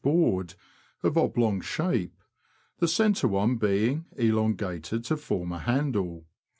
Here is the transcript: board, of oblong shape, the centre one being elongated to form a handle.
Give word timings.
board, 0.03 0.55
of 1.03 1.15
oblong 1.15 1.61
shape, 1.61 2.23
the 2.79 2.87
centre 2.87 3.27
one 3.27 3.55
being 3.57 4.03
elongated 4.17 5.03
to 5.03 5.15
form 5.15 5.51
a 5.51 5.59
handle. 5.59 6.25